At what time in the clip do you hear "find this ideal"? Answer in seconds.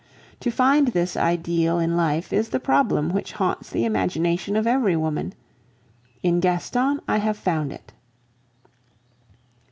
0.49-1.77